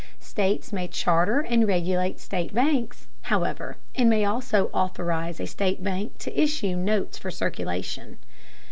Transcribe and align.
States 0.19 0.73
may 0.73 0.87
charter 0.87 1.41
and 1.41 1.67
regulate 1.67 2.19
state 2.19 2.55
banks, 2.55 3.05
however, 3.29 3.77
and 3.93 4.09
may 4.09 4.25
also 4.25 4.71
authorize 4.73 5.39
a 5.39 5.45
state 5.45 5.83
bank 5.83 6.17
to 6.17 6.35
issue 6.35 6.75
notes 6.75 7.19
for 7.19 7.29
circulation. 7.29 8.17